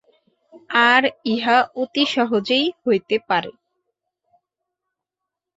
[0.89, 1.03] আর
[1.25, 3.51] ইহা অতি সহজেই হইতে পারে।